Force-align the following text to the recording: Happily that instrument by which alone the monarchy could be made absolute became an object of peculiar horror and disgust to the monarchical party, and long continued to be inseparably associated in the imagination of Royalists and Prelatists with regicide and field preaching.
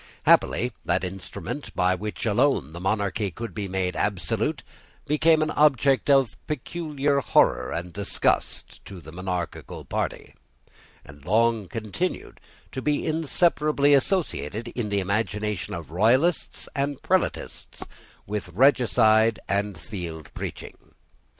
Happily 0.23 0.71
that 0.83 1.03
instrument 1.03 1.75
by 1.75 1.93
which 1.93 2.25
alone 2.25 2.73
the 2.73 2.79
monarchy 2.79 3.29
could 3.29 3.53
be 3.53 3.67
made 3.67 3.95
absolute 3.95 4.63
became 5.05 5.43
an 5.43 5.51
object 5.51 6.09
of 6.09 6.27
peculiar 6.47 7.19
horror 7.19 7.71
and 7.71 7.93
disgust 7.93 8.83
to 8.85 8.99
the 8.99 9.11
monarchical 9.11 9.85
party, 9.85 10.33
and 11.05 11.23
long 11.23 11.67
continued 11.67 12.39
to 12.71 12.81
be 12.81 13.05
inseparably 13.05 13.93
associated 13.93 14.69
in 14.69 14.89
the 14.89 15.01
imagination 15.01 15.75
of 15.75 15.91
Royalists 15.91 16.67
and 16.75 16.99
Prelatists 17.03 17.85
with 18.25 18.49
regicide 18.53 19.39
and 19.47 19.77
field 19.77 20.33
preaching. 20.33 20.95